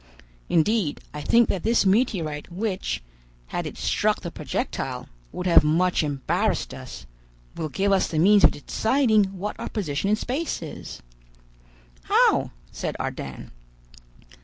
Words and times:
Indeed, 0.49 0.99
I 1.13 1.21
think 1.21 1.47
that 1.49 1.61
this 1.61 1.85
meteorite, 1.85 2.51
which, 2.51 3.03
had 3.49 3.67
it 3.67 3.77
struck 3.77 4.21
the 4.21 4.31
projectile, 4.31 5.09
would 5.31 5.45
have 5.45 5.63
much 5.63 6.01
embarrassed 6.01 6.73
us, 6.73 7.05
will 7.55 7.69
give 7.69 7.91
us 7.91 8.07
the 8.07 8.17
means 8.17 8.43
of 8.43 8.49
deciding 8.49 9.25
what 9.37 9.55
our 9.59 9.69
position 9.69 10.09
in 10.09 10.15
space 10.15 10.63
is." 10.63 11.03
"How?" 12.05 12.49
said 12.71 12.95
Ardan. 12.99 13.51